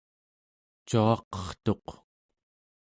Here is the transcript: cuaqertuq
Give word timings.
cuaqertuq 0.87 1.87